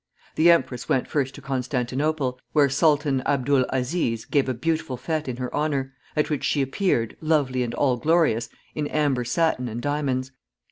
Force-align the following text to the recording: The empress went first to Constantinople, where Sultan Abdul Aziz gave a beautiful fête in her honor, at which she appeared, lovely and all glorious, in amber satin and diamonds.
The 0.33 0.49
empress 0.49 0.89
went 0.89 1.07
first 1.07 1.35
to 1.35 1.43
Constantinople, 1.43 2.39
where 2.53 2.69
Sultan 2.69 3.21
Abdul 3.27 3.67
Aziz 3.69 4.25
gave 4.25 4.49
a 4.49 4.53
beautiful 4.55 4.97
fête 4.97 5.27
in 5.27 5.37
her 5.37 5.55
honor, 5.55 5.93
at 6.15 6.27
which 6.31 6.43
she 6.43 6.63
appeared, 6.63 7.15
lovely 7.21 7.61
and 7.61 7.75
all 7.75 7.97
glorious, 7.97 8.49
in 8.73 8.87
amber 8.87 9.23
satin 9.23 9.67
and 9.67 9.79
diamonds. 9.79 10.31